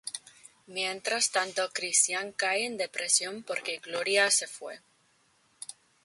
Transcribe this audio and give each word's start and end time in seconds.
Mientras 0.65 1.29
tanto 1.35 1.71
Christian 1.77 2.27
cae 2.41 2.65
en 2.65 2.75
depresión 2.83 3.43
porque 3.43 3.77
Gloria 3.77 4.31
se 4.31 4.47
fue. 4.47 4.81